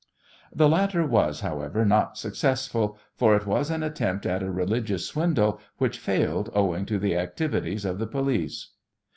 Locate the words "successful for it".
2.17-3.45